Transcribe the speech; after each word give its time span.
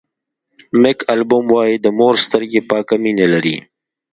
مېک 0.81 0.99
البوم 1.13 1.45
وایي 1.55 1.77
د 1.81 1.85
مور 1.97 2.15
سترګې 2.25 2.61
پاکه 2.69 2.95
مینه 3.03 3.25
لري. 3.33 3.57